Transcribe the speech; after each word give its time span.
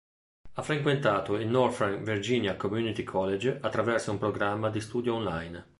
Ha 0.53 0.63
frequentato 0.63 1.35
il 1.35 1.45
Northern 1.47 2.03
Virginia 2.03 2.55
Community 2.55 3.03
College 3.03 3.59
attraverso 3.61 4.09
un 4.09 4.17
programma 4.17 4.71
di 4.71 4.81
studio 4.81 5.13
online. 5.13 5.63